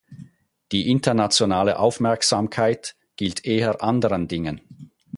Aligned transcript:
Die 0.71 0.89
internationale 0.89 1.77
Aufmerksamkeit 1.77 2.95
gilt 3.17 3.45
eher 3.45 3.83
anderen 3.83 4.27
Dingen. 4.27 4.89